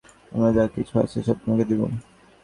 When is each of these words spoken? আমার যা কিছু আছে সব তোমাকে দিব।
আমার 0.31 0.51
যা 0.57 0.63
কিছু 0.75 0.93
আছে 1.03 1.17
সব 1.27 1.37
তোমাকে 1.43 1.65
দিব। 1.69 1.81